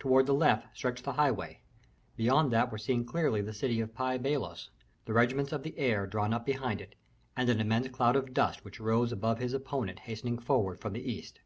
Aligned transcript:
Toward 0.00 0.26
the 0.26 0.34
left 0.34 0.76
stretched 0.76 1.04
the 1.04 1.12
highway; 1.12 1.60
beyond 2.16 2.50
that 2.52 2.72
were 2.72 2.78
seen 2.78 3.04
clearly 3.04 3.40
the 3.40 3.52
city 3.54 3.80
of 3.80 3.94
Pi 3.94 4.18
Bailos, 4.18 4.70
the 5.04 5.12
regiments 5.12 5.52
of 5.52 5.62
the 5.62 5.78
heir 5.78 6.04
drawn 6.04 6.32
up 6.34 6.44
behind 6.44 6.80
it, 6.80 6.96
and 7.36 7.48
an 7.48 7.60
immense 7.60 7.86
cloud 7.86 8.16
of 8.16 8.34
dust 8.34 8.64
which 8.64 8.80
rose 8.80 9.12
above 9.12 9.38
his 9.38 9.52
opponent 9.54 10.00
hastening 10.00 10.38
forward 10.38 10.80
from 10.80 10.94
the 10.94 11.08
east. 11.12 11.38